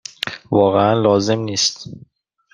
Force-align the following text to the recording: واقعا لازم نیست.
واقعا 0.51 0.93
لازم 0.95 1.39
نیست. 1.39 1.87